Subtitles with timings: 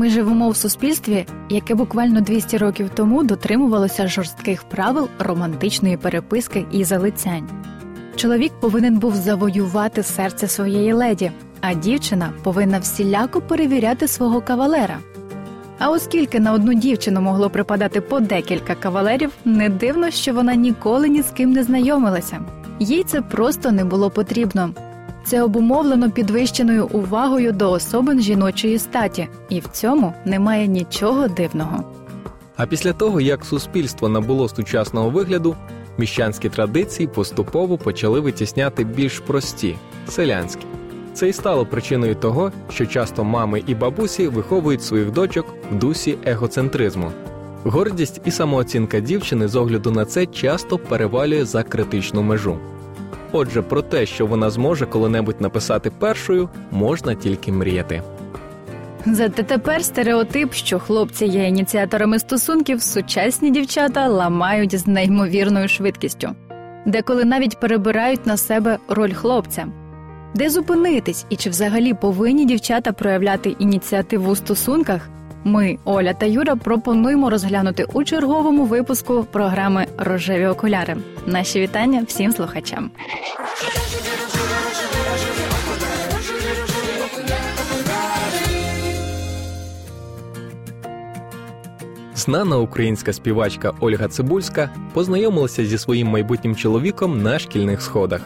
[0.00, 6.84] Ми живемо в суспільстві, яке буквально 200 років тому дотримувалося жорстких правил романтичної переписки і
[6.84, 7.48] залицянь.
[8.16, 14.98] Чоловік повинен був завоювати серце своєї леді, а дівчина повинна всіляко перевіряти свого кавалера.
[15.78, 21.08] А оскільки на одну дівчину могло припадати по декілька кавалерів, не дивно, що вона ніколи
[21.08, 22.40] ні з ким не знайомилася.
[22.78, 24.70] Їй це просто не було потрібно.
[25.24, 31.84] Це обумовлено підвищеною увагою до особин жіночої статі, і в цьому немає нічого дивного.
[32.56, 35.56] А після того, як суспільство набуло сучасного вигляду,
[35.98, 39.76] міщанські традиції поступово почали витісняти більш прості
[40.08, 40.66] селянські.
[41.14, 46.18] Це й стало причиною того, що часто мами і бабусі виховують своїх дочок в дусі
[46.26, 47.12] егоцентризму.
[47.64, 52.58] Гордість і самооцінка дівчини з огляду на це часто перевалює за критичну межу.
[53.32, 58.02] Отже, про те, що вона зможе коли-небудь написати першою, можна тільки мріяти.
[59.06, 66.30] Зате тепер стереотип, що хлопці є ініціаторами стосунків, сучасні дівчата ламають з неймовірною швидкістю,
[66.86, 69.66] деколи навіть перебирають на себе роль хлопця.
[70.34, 75.08] Де зупинитись і чи взагалі повинні дівчата проявляти ініціативу у стосунках?
[75.44, 80.96] Ми, Оля та Юра, пропонуємо розглянути у черговому випуску програми Рожеві окуляри.
[81.26, 82.90] Наші вітання всім слухачам.
[92.14, 98.20] Знана українська співачка Ольга Цибульська познайомилася зі своїм майбутнім чоловіком на шкільних сходах.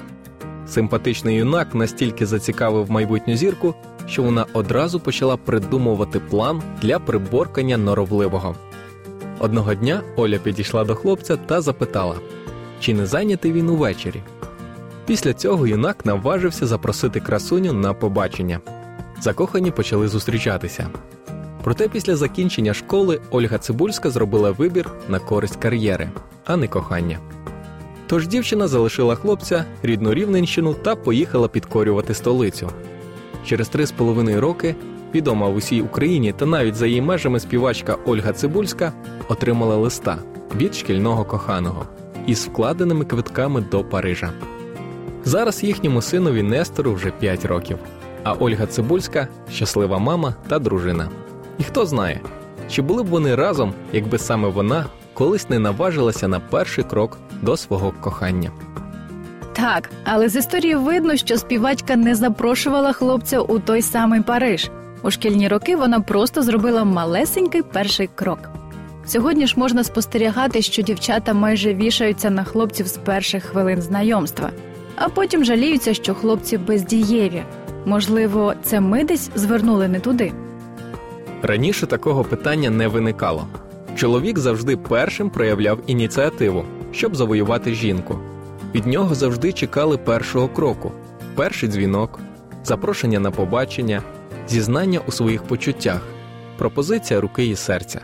[0.69, 3.75] Симпатичний юнак настільки зацікавив майбутню зірку,
[4.07, 8.55] що вона одразу почала придумувати план для приборкання норовливого.
[9.39, 12.17] Одного дня Оля підійшла до хлопця та запитала,
[12.81, 14.23] чи не зайнятий він увечері.
[15.07, 18.61] Після цього юнак наважився запросити красуню на побачення.
[19.21, 20.89] Закохані почали зустрічатися.
[21.65, 26.11] Проте після закінчення школи Ольга Цибульська зробила вибір на користь кар'єри,
[26.45, 27.19] а не кохання.
[28.07, 32.71] Тож дівчина залишила хлопця рідну рівненщину та поїхала підкорювати столицю.
[33.45, 34.75] Через три з половиною роки
[35.15, 38.93] відома в усій Україні та навіть за її межами співачка Ольга Цибульська
[39.29, 40.19] отримала листа
[40.57, 41.87] від шкільного коханого
[42.27, 44.33] із вкладеними квитками до Парижа.
[45.25, 47.79] Зараз їхньому синові Нестору вже 5 років,
[48.25, 51.09] а Ольга Цибульська щаслива мама та дружина.
[51.59, 52.21] І хто знає,
[52.71, 57.57] чи були б вони разом, якби саме вона колись не наважилася на перший крок до
[57.57, 58.51] свого кохання.
[59.65, 64.71] Так, але з історії видно, що співачка не запрошувала хлопця у той самий Париж.
[65.03, 68.39] У шкільні роки вона просто зробила малесенький перший крок.
[69.07, 74.51] Сьогодні ж можна спостерігати, що дівчата майже вішаються на хлопців з перших хвилин знайомства,
[74.97, 77.43] а потім жаліються, що хлопці бездієві.
[77.85, 80.33] Можливо, це ми десь звернули не туди.
[81.43, 83.47] Раніше такого питання не виникало.
[83.97, 88.19] Чоловік завжди першим проявляв ініціативу, щоб завоювати жінку.
[88.75, 90.93] Від нього завжди чекали першого кроку,
[91.35, 92.21] перший дзвінок,
[92.65, 94.03] запрошення на побачення,
[94.49, 96.01] зізнання у своїх почуттях,
[96.59, 98.01] пропозиція руки і серця.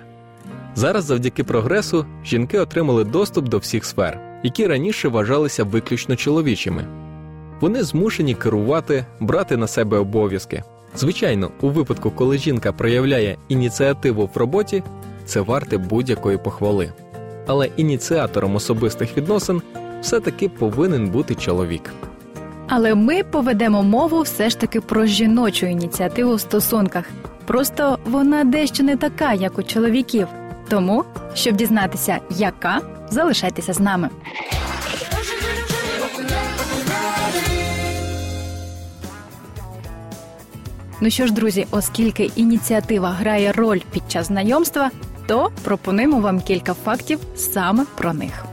[0.75, 6.85] Зараз, завдяки прогресу, жінки отримали доступ до всіх сфер, які раніше вважалися виключно чоловічими.
[7.61, 10.63] Вони змушені керувати, брати на себе обов'язки.
[10.97, 14.83] Звичайно, у випадку, коли жінка проявляє ініціативу в роботі,
[15.25, 16.93] це варте будь-якої похвали.
[17.47, 19.63] Але ініціатором особистих відносин
[20.01, 21.93] все-таки повинен бути чоловік.
[22.69, 27.05] Але ми поведемо мову все ж таки про жіночу ініціативу в стосунках.
[27.47, 30.29] Просто вона дещо не така, як у чоловіків.
[30.69, 32.81] Тому, щоб дізнатися, яка,
[33.11, 34.11] залишайтеся з нами.
[41.01, 44.91] Ну що ж, друзі, оскільки ініціатива грає роль під час знайомства,
[45.27, 48.50] то пропонуємо вам кілька фактів саме про них.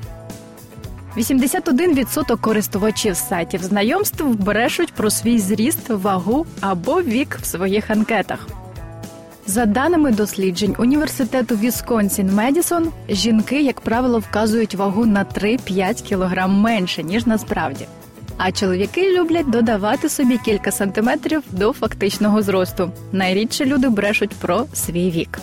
[1.18, 8.48] 81% користувачів сайтів знайомств брешуть про свій зріст, вагу або вік в своїх анкетах.
[9.48, 17.04] За даними досліджень університету Вісконсін Медісон, жінки, як правило, вказують вагу на 3-5 кг менше,
[17.04, 17.86] ніж насправді.
[18.38, 22.92] А чоловіки люблять додавати собі кілька сантиметрів до фактичного зросту.
[23.12, 25.40] Найрідше люди брешуть про свій вік.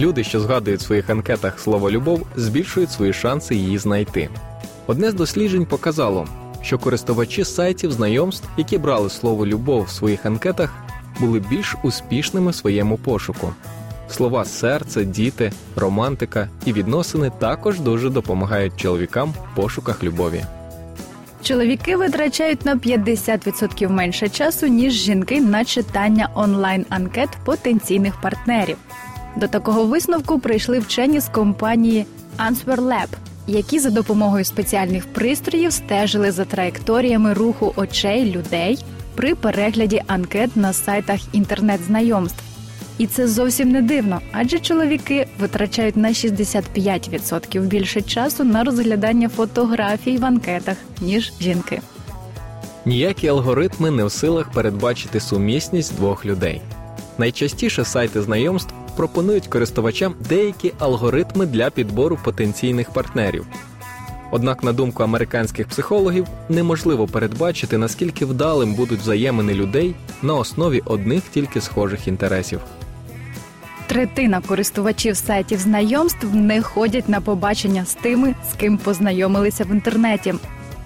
[0.00, 4.28] Люди, що згадують в своїх анкетах слово любов, збільшують свої шанси її знайти.
[4.88, 6.28] Одне з досліджень показало,
[6.62, 10.74] що користувачі сайтів знайомств, які брали слово любов в своїх анкетах,
[11.20, 13.52] були більш успішними в своєму пошуку.
[14.10, 20.44] Слова серце, діти, романтика і відносини також дуже допомагають чоловікам в пошуках любові.
[21.42, 28.76] Чоловіки витрачають на 50% менше часу, ніж жінки на читання онлайн анкет потенційних партнерів.
[29.36, 32.06] До такого висновку прийшли вчені з компанії
[32.38, 33.08] Answer Lab,
[33.48, 38.78] які за допомогою спеціальних пристроїв стежили за траєкторіями руху очей людей
[39.14, 42.42] при перегляді анкет на сайтах інтернет-знайомств.
[42.98, 50.16] І це зовсім не дивно, адже чоловіки витрачають на 65% більше часу на розглядання фотографій
[50.16, 51.80] в анкетах, ніж жінки.
[52.84, 56.60] Ніякі алгоритми не в силах передбачити сумісність двох людей.
[57.18, 63.46] Найчастіше сайти знайомств пропонують користувачам деякі алгоритми для підбору потенційних партнерів.
[64.30, 71.22] Однак, на думку американських психологів, неможливо передбачити, наскільки вдалим будуть взаємини людей на основі одних
[71.34, 72.60] тільки схожих інтересів.
[73.86, 80.34] Третина користувачів сайтів знайомств не ходять на побачення з тими, з ким познайомилися в інтернеті.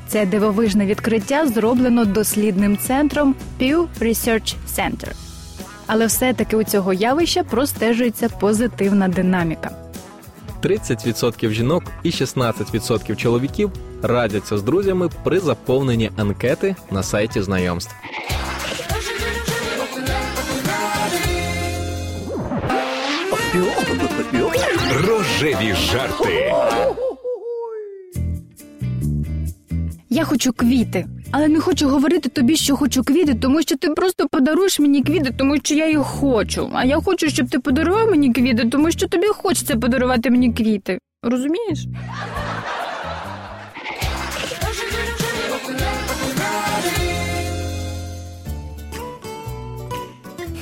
[0.09, 5.32] Це дивовижне відкриття зроблено дослідним центром Pew Research Center.
[5.87, 9.71] Але все-таки у цього явища простежується позитивна динаміка.
[10.63, 13.71] 30% жінок і 16% чоловіків
[14.03, 17.95] радяться з друзями при заповненні анкети на сайті знайомств.
[25.07, 26.55] Рожеві жарти.
[30.09, 34.29] Я хочу квіти, але не хочу говорити тобі, що хочу квіти, тому що ти просто
[34.31, 36.71] подаруєш мені квіти, тому що я їх хочу.
[36.75, 40.99] А я хочу, щоб ти подарував мені квіти, тому що тобі хочеться подарувати мені квіти.
[41.23, 41.87] Розумієш?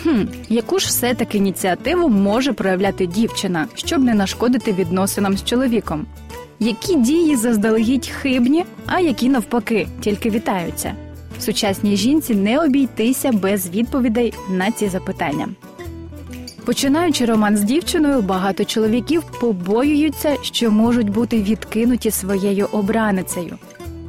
[0.03, 6.07] Хм, яку ж все-таки ініціативу може проявляти дівчина, щоб не нашкодити відносинам з чоловіком?
[6.63, 10.95] Які дії заздалегідь хибні, а які навпаки тільки вітаються?
[11.39, 15.49] Сучасній жінці не обійтися без відповідей на ці запитання.
[16.65, 23.59] Починаючи роман з дівчиною, багато чоловіків побоюються, що можуть бути відкинуті своєю обраницею.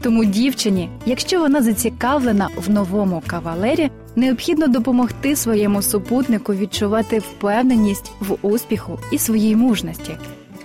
[0.01, 8.37] Тому дівчині, якщо вона зацікавлена в новому кавалері, необхідно допомогти своєму супутнику відчувати впевненість в
[8.41, 10.17] успіху і своїй мужності.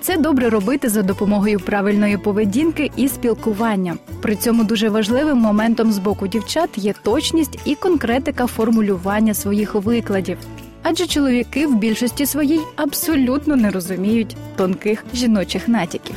[0.06, 3.96] Це добре робити за допомогою правильної поведінки і спілкування.
[4.22, 10.38] При цьому дуже важливим моментом з боку дівчат є точність і конкретика формулювання своїх викладів.
[10.82, 16.16] Адже чоловіки в більшості своїй абсолютно не розуміють тонких жіночих натяків.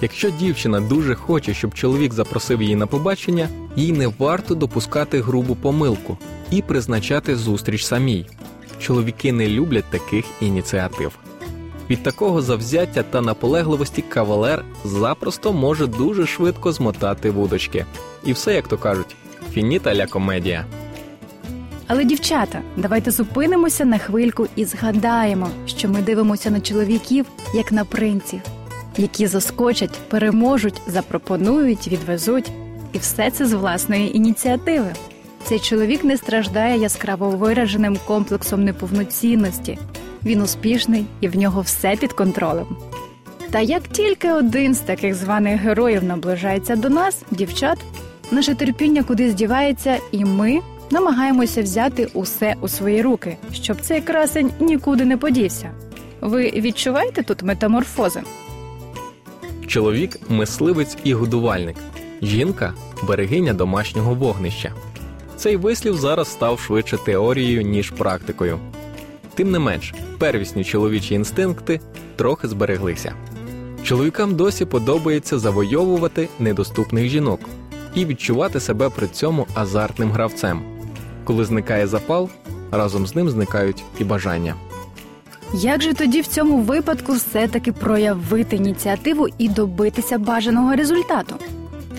[0.00, 5.54] Якщо дівчина дуже хоче, щоб чоловік запросив її на побачення, їй не варто допускати грубу
[5.54, 6.18] помилку
[6.50, 8.26] і призначати зустріч самій.
[8.80, 11.18] Чоловіки не люблять таких ініціатив.
[11.90, 17.86] Від такого завзяття та наполегливості кавалер запросто може дуже швидко змотати вудочки.
[18.24, 19.16] І все, як то кажуть,
[19.52, 20.66] фініта ля комедія.
[21.86, 27.84] Але, дівчата, давайте зупинимося на хвильку і згадаємо, що ми дивимося на чоловіків як на
[27.84, 28.40] принців,
[28.96, 32.52] які заскочать, переможуть, запропонують, відвезуть,
[32.92, 34.94] і все це з власної ініціативи.
[35.44, 39.78] Цей чоловік не страждає яскраво вираженим комплексом неповноцінності.
[40.24, 42.66] Він успішний і в нього все під контролем.
[43.50, 47.78] Та як тільки один з таких званих героїв наближається до нас, дівчат,
[48.30, 50.60] наше терпіння кудись дівається, і ми
[50.90, 55.70] намагаємося взяти усе у свої руки, щоб цей красень нікуди не подівся.
[56.20, 58.20] Ви відчуваєте тут метаморфози?
[59.66, 61.76] Чоловік мисливець і годувальник,
[62.22, 64.72] жінка берегиня домашнього вогнища.
[65.36, 68.58] Цей вислів зараз став швидше теорією, ніж практикою.
[69.34, 71.80] Тим не менш, первісні чоловічі інстинкти
[72.16, 73.14] трохи збереглися.
[73.82, 77.40] Чоловікам досі подобається завойовувати недоступних жінок
[77.94, 80.62] і відчувати себе при цьому азартним гравцем.
[81.24, 82.28] Коли зникає запал,
[82.70, 84.54] разом з ним зникають і бажання.
[85.54, 91.36] Як же тоді в цьому випадку все-таки проявити ініціативу і добитися бажаного результату?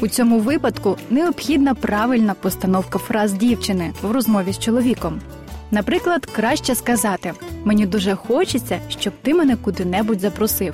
[0.01, 5.21] У цьому випадку необхідна правильна постановка фраз дівчини в розмові з чоловіком.
[5.73, 10.73] Наприклад, краще сказати: мені дуже хочеться, щоб ти мене куди-небудь запросив.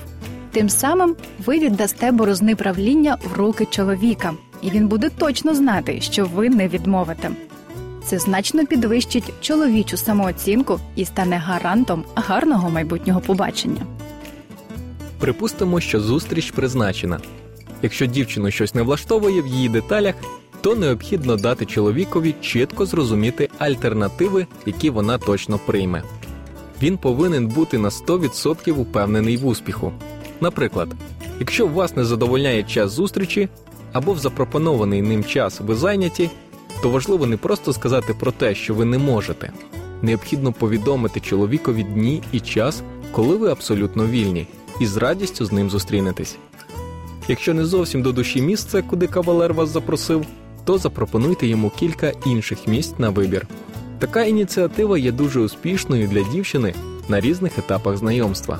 [0.51, 1.15] Тим самим
[1.45, 6.67] ви віддасте борозни правління в руки чоловіка, і він буде точно знати, що ви не
[6.67, 7.31] відмовите.
[8.05, 13.81] Це значно підвищить чоловічу самооцінку і стане гарантом гарного майбутнього побачення.
[15.19, 17.19] Припустимо, що зустріч призначена.
[17.81, 20.15] Якщо дівчину щось не влаштовує в її деталях,
[20.61, 26.03] то необхідно дати чоловікові чітко зрозуміти альтернативи, які вона точно прийме.
[26.81, 29.91] Він повинен бути на 100% упевнений в успіху.
[30.41, 30.89] Наприклад,
[31.39, 33.49] якщо вас не задовольняє час зустрічі
[33.93, 36.29] або в запропонований ним час ви зайняті,
[36.81, 39.51] то важливо не просто сказати про те, що ви не можете,
[40.01, 44.47] необхідно повідомити чоловікові дні і час, коли ви абсолютно вільні,
[44.79, 46.37] і з радістю з ним зустрінетесь.
[47.27, 50.25] Якщо не зовсім до душі місце, куди кавалер вас запросив,
[50.69, 53.47] то запропонуйте йому кілька інших місць на вибір.
[53.99, 56.73] Така ініціатива є дуже успішною для дівчини
[57.07, 58.59] на різних етапах знайомства.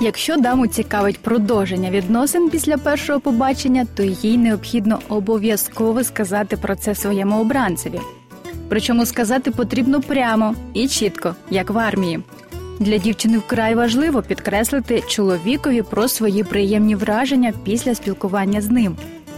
[0.00, 6.94] Якщо даму цікавить продовження відносин після першого побачення, то їй необхідно обов'язково сказати про це
[6.94, 8.00] своєму обранцеві.
[8.68, 12.20] Причому сказати потрібно прямо і чітко, як в армії.
[12.80, 18.96] Для дівчини вкрай важливо підкреслити чоловікові про свої приємні враження після спілкування з ним,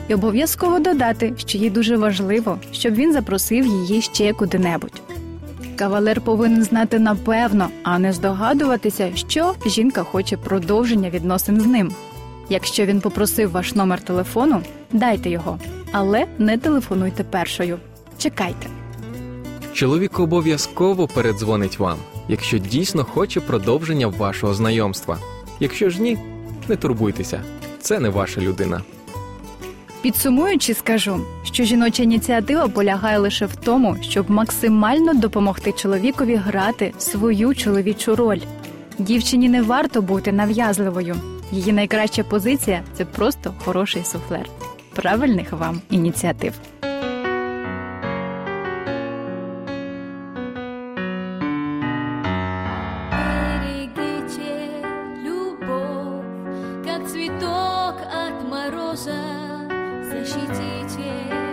[0.08, 5.02] і обов'язково додати, що їй дуже важливо, щоб він запросив її ще куди-небудь.
[5.76, 11.92] Кавалер повинен знати напевно, а не здогадуватися, що жінка хоче продовження відносин з ним.
[12.48, 14.62] Якщо він попросив ваш номер телефону,
[14.92, 15.58] дайте його,
[15.92, 17.78] але не телефонуйте першою.
[18.18, 18.66] Чекайте.
[19.72, 21.98] Чоловік обов'язково передзвонить вам,
[22.28, 25.18] якщо дійсно хоче продовження вашого знайомства.
[25.60, 26.18] Якщо ж ні,
[26.68, 27.42] не турбуйтеся,
[27.80, 28.82] це не ваша людина.
[30.02, 37.55] Підсумуючи, скажу, що жіноча ініціатива полягає лише в тому, щоб максимально допомогти чоловікові грати свою
[37.55, 38.40] чоловічу роль.
[38.99, 41.17] Дівчині не варто бути нав'язливою.
[41.52, 44.49] Її найкраща позиція це просто хороший суфлер.
[44.95, 46.52] Правильних вам ініціатив.
[53.11, 54.69] Берегите
[55.25, 56.25] любовь,
[56.85, 57.95] как цветок
[58.26, 59.38] от мороза,
[60.28, 61.48] 是季节。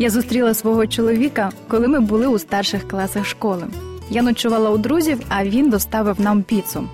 [0.00, 3.66] Я зустріла свого чоловіка, коли ми були у старших класах школи.
[4.10, 6.88] Я ночувала у друзів, а він доставив нам піцу.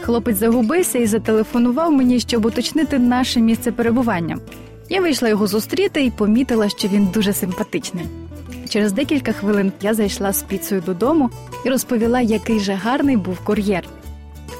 [0.00, 4.38] Хлопець загубився і зателефонував мені, щоб уточнити наше місце перебування.
[4.88, 8.04] Я вийшла його зустріти і помітила, що він дуже симпатичний.
[8.68, 11.30] Через декілька хвилин я зайшла з піцею додому
[11.64, 13.84] і розповіла, який же гарний був кур'єр.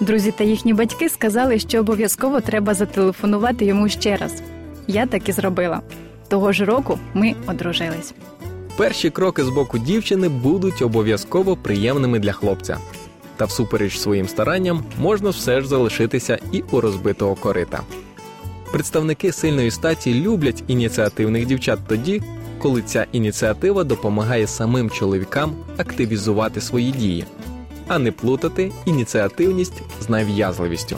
[0.01, 4.43] Друзі та їхні батьки сказали, що обов'язково треба зателефонувати йому ще раз.
[4.87, 5.81] Я так і зробила.
[6.31, 8.15] Того ж року ми одружились.
[8.77, 12.79] Перші кроки з боку дівчини будуть обов'язково приємними для хлопця.
[13.37, 17.81] Та всупереч своїм старанням можна все ж залишитися і у розбитого корита.
[18.73, 22.23] Представники сильної статі люблять ініціативних дівчат тоді,
[22.59, 27.25] коли ця ініціатива допомагає самим чоловікам активізувати свої дії,
[27.89, 30.97] а не плутати ініціативність з нав'язливістю.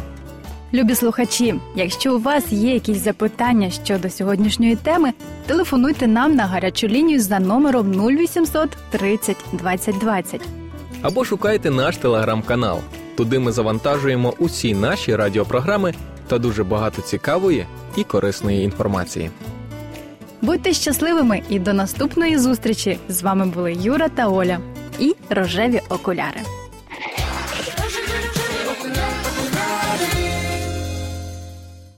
[0.74, 5.12] Любі слухачі, якщо у вас є якісь запитання щодо сьогоднішньої теми,
[5.46, 10.40] телефонуйте нам на гарячу лінію за номером 0800 30 20 20.
[11.02, 12.78] Або шукайте наш телеграм-канал.
[13.16, 15.94] Туди ми завантажуємо усі наші радіопрограми
[16.26, 19.30] та дуже багато цікавої і корисної інформації.
[20.42, 22.98] Будьте щасливими і до наступної зустрічі!
[23.08, 24.58] З вами були Юра та Оля
[24.98, 26.40] і рожеві окуляри.